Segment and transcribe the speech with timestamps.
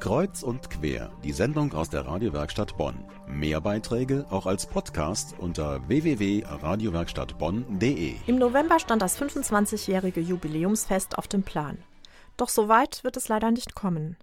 [0.00, 3.04] Kreuz und quer, die Sendung aus der Radiowerkstatt Bonn.
[3.26, 8.14] Mehr Beiträge auch als Podcast unter www.radiowerkstattbonn.de.
[8.28, 11.78] Im November stand das 25-jährige Jubiläumsfest auf dem Plan.
[12.36, 14.16] Doch so weit wird es leider nicht kommen.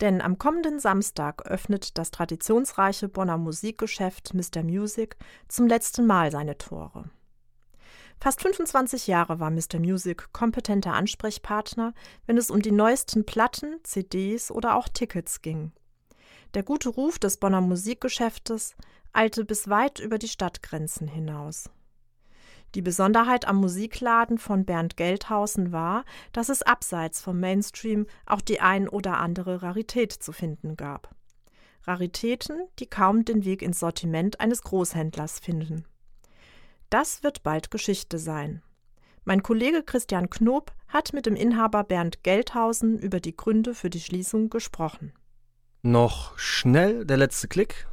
[0.00, 4.62] Denn am kommenden Samstag öffnet das traditionsreiche Bonner Musikgeschäft Mr.
[4.62, 7.10] Music zum letzten Mal seine Tore.
[8.22, 9.80] Fast 25 Jahre war Mr.
[9.80, 11.92] Music kompetenter Ansprechpartner,
[12.24, 15.72] wenn es um die neuesten Platten, CDs oder auch Tickets ging.
[16.54, 18.76] Der gute Ruf des Bonner Musikgeschäftes
[19.12, 21.68] eilte bis weit über die Stadtgrenzen hinaus.
[22.76, 28.60] Die Besonderheit am Musikladen von Bernd Geldhausen war, dass es abseits vom Mainstream auch die
[28.60, 31.12] ein oder andere Rarität zu finden gab.
[31.88, 35.86] Raritäten, die kaum den Weg ins Sortiment eines Großhändlers finden.
[36.92, 38.60] Das wird bald Geschichte sein.
[39.24, 43.98] Mein Kollege Christian Knob hat mit dem Inhaber Bernd Geldhausen über die Gründe für die
[43.98, 45.14] Schließung gesprochen.
[45.80, 47.86] Noch schnell der letzte Klick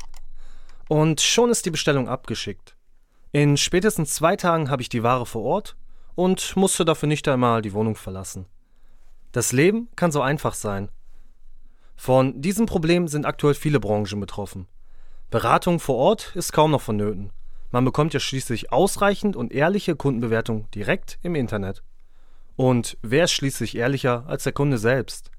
[0.90, 2.76] und schon ist die Bestellung abgeschickt.
[3.32, 5.78] In spätestens zwei Tagen habe ich die Ware vor Ort
[6.16, 8.48] und musste dafür nicht einmal die Wohnung verlassen.
[9.32, 10.90] Das Leben kann so einfach sein.
[11.96, 14.68] Von diesem Problem sind aktuell viele Branchen betroffen.
[15.30, 17.32] Beratung vor Ort ist kaum noch vonnöten.
[17.72, 21.84] Man bekommt ja schließlich ausreichend und ehrliche Kundenbewertung direkt im Internet.
[22.56, 25.32] Und wer ist schließlich ehrlicher als der Kunde selbst?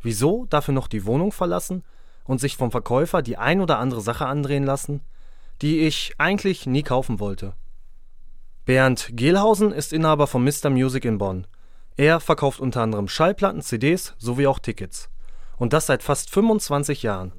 [0.00, 1.84] Wieso dafür noch die Wohnung verlassen
[2.24, 5.02] und sich vom Verkäufer die ein oder andere Sache andrehen lassen,
[5.62, 7.54] die ich eigentlich nie kaufen wollte?
[8.64, 10.68] Bernd Gehlhausen ist Inhaber von Mr.
[10.68, 11.46] Music in Bonn.
[11.96, 15.10] Er verkauft unter anderem Schallplatten, CDs sowie auch Tickets.
[15.58, 17.32] Und das seit fast 25 Jahren.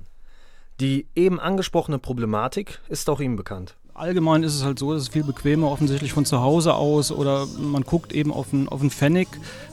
[0.80, 5.14] Die eben angesprochene Problematik ist auch ihm bekannt allgemein ist es halt so, es ist
[5.14, 8.92] viel bequemer offensichtlich von zu Hause aus oder man guckt eben auf einen, auf einen
[8.92, 9.28] Pfennig,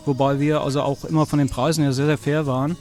[0.04, 2.76] wobei wir also auch immer von den Preisen her sehr, sehr fair waren.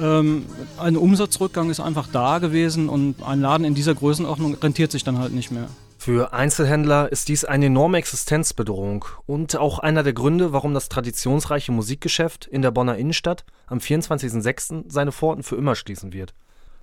[0.00, 0.46] Ähm,
[0.78, 5.18] ein Umsatzrückgang ist einfach da gewesen und ein Laden in dieser Größenordnung rentiert sich dann
[5.18, 5.68] halt nicht mehr.
[5.98, 11.72] Für Einzelhändler ist dies eine enorme Existenzbedrohung und auch einer der Gründe, warum das traditionsreiche
[11.72, 14.84] Musikgeschäft in der Bonner Innenstadt am 24.06.
[14.88, 16.34] seine Pforten für immer schließen wird.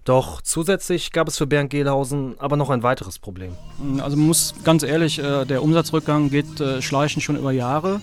[0.04, 3.56] Doch zusätzlich gab es für Bernd Gehlhausen aber noch ein weiteres Problem.
[4.02, 8.02] Also man muss ganz ehrlich, äh, der Umsatzrückgang geht äh, schleichend schon über Jahre.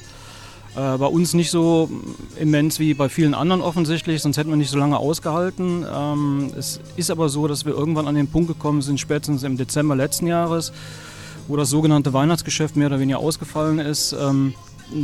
[0.77, 1.91] Äh, bei uns nicht so
[2.39, 5.85] immens wie bei vielen anderen offensichtlich, sonst hätten wir nicht so lange ausgehalten.
[5.93, 9.57] Ähm, es ist aber so, dass wir irgendwann an den Punkt gekommen sind, spätestens im
[9.57, 10.73] Dezember letzten Jahres,
[11.49, 14.15] wo das sogenannte Weihnachtsgeschäft mehr oder weniger ausgefallen ist.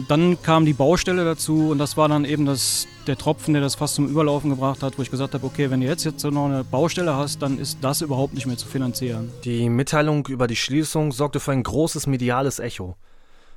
[0.08, 3.74] Dann kam die Baustelle dazu und das war dann eben das, der Tropfen, der das
[3.74, 6.46] fast zum Überlaufen gebracht hat, wo ich gesagt habe, okay, wenn du jetzt, jetzt noch
[6.46, 9.30] eine Baustelle hast, dann ist das überhaupt nicht mehr zu finanzieren.
[9.44, 12.96] Die Mitteilung über die Schließung sorgte für ein großes mediales Echo.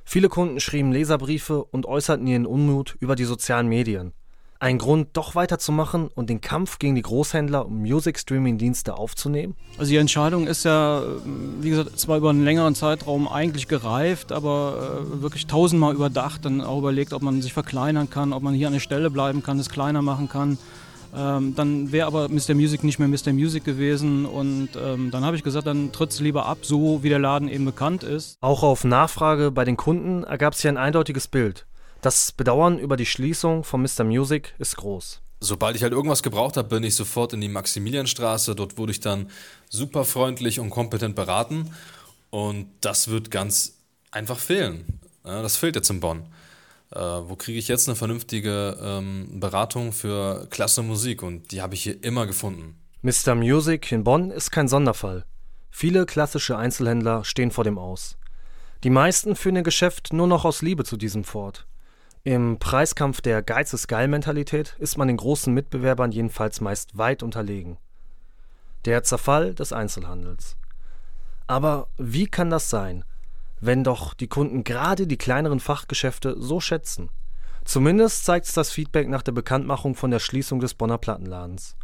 [0.04, 4.12] Viele Kunden schrieben Leserbriefe und äußerten ihren Unmut über die sozialen Medien
[4.60, 9.54] ein Grund, doch weiterzumachen und den Kampf gegen die Großhändler und Music-Streaming-Dienste aufzunehmen?
[9.78, 11.02] Also die Entscheidung ist ja,
[11.60, 16.60] wie gesagt, zwar über einen längeren Zeitraum eigentlich gereift, aber äh, wirklich tausendmal überdacht, dann
[16.60, 19.58] auch überlegt, ob man sich verkleinern kann, ob man hier an der Stelle bleiben kann,
[19.58, 20.58] es kleiner machen kann.
[21.16, 22.54] Ähm, dann wäre aber Mr.
[22.54, 23.32] Music nicht mehr Mr.
[23.32, 27.08] Music gewesen und ähm, dann habe ich gesagt, dann tritt es lieber ab, so wie
[27.08, 28.36] der Laden eben bekannt ist.
[28.40, 31.67] Auch auf Nachfrage bei den Kunden ergab sich ein eindeutiges Bild.
[32.00, 34.04] Das Bedauern über die Schließung von Mr.
[34.04, 35.20] Music ist groß.
[35.40, 38.54] Sobald ich halt irgendwas gebraucht habe, bin ich sofort in die Maximilianstraße.
[38.54, 39.30] Dort wurde ich dann
[39.68, 41.74] super freundlich und kompetent beraten.
[42.30, 43.78] Und das wird ganz
[44.10, 45.00] einfach fehlen.
[45.22, 46.26] Das fehlt jetzt in Bonn.
[46.90, 51.22] Äh, wo kriege ich jetzt eine vernünftige ähm, Beratung für klasse Musik?
[51.22, 52.76] Und die habe ich hier immer gefunden.
[53.02, 53.34] Mr.
[53.34, 55.24] Music in Bonn ist kein Sonderfall.
[55.70, 58.16] Viele klassische Einzelhändler stehen vor dem Aus.
[58.84, 61.66] Die meisten führen ihr Geschäft nur noch aus Liebe zu diesem fort.
[62.28, 67.22] Im Preiskampf der Geiz ist geil Mentalität ist man den großen Mitbewerbern jedenfalls meist weit
[67.22, 67.78] unterlegen.
[68.84, 70.58] Der Zerfall des Einzelhandels.
[71.46, 73.02] Aber wie kann das sein,
[73.60, 77.08] wenn doch die Kunden gerade die kleineren Fachgeschäfte so schätzen?
[77.64, 81.76] Zumindest zeigt es das Feedback nach der Bekanntmachung von der Schließung des Bonner Plattenladens.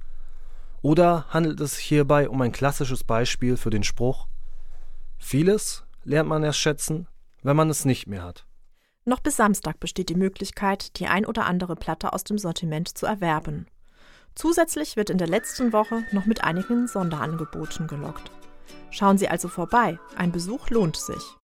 [0.83, 4.27] Oder handelt es hierbei um ein klassisches Beispiel für den Spruch
[5.16, 7.09] Vieles lernt man erst schätzen,
[7.42, 8.45] wenn man es nicht mehr hat.
[9.06, 13.04] Noch bis Samstag besteht die Möglichkeit, die ein oder andere Platte aus dem Sortiment zu
[13.04, 13.66] erwerben.
[14.34, 18.30] Zusätzlich wird in der letzten Woche noch mit einigen Sonderangeboten gelockt.
[18.91, 21.24] Schauen Sie also vorbei, ein Besuch lohnt sich.